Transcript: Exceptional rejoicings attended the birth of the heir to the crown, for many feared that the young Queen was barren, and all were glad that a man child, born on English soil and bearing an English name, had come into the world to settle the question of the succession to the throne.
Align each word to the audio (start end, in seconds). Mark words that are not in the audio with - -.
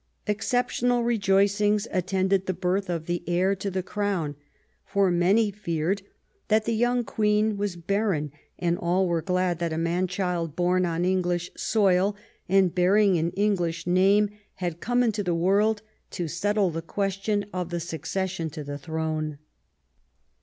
Exceptional 0.25 1.03
rejoicings 1.03 1.87
attended 1.91 2.47
the 2.47 2.55
birth 2.55 2.89
of 2.89 3.05
the 3.05 3.23
heir 3.27 3.55
to 3.55 3.69
the 3.69 3.83
crown, 3.83 4.35
for 4.83 5.11
many 5.11 5.51
feared 5.51 6.01
that 6.47 6.65
the 6.65 6.73
young 6.73 7.03
Queen 7.03 7.55
was 7.55 7.75
barren, 7.75 8.31
and 8.57 8.79
all 8.79 9.05
were 9.07 9.21
glad 9.21 9.59
that 9.59 9.71
a 9.71 9.77
man 9.77 10.07
child, 10.07 10.55
born 10.55 10.87
on 10.87 11.05
English 11.05 11.51
soil 11.55 12.15
and 12.49 12.73
bearing 12.73 13.15
an 13.19 13.29
English 13.33 13.85
name, 13.85 14.27
had 14.55 14.79
come 14.81 15.03
into 15.03 15.21
the 15.21 15.35
world 15.35 15.83
to 16.09 16.27
settle 16.27 16.71
the 16.71 16.81
question 16.81 17.45
of 17.53 17.69
the 17.69 17.79
succession 17.79 18.49
to 18.49 18.63
the 18.63 18.79
throne. 18.79 19.37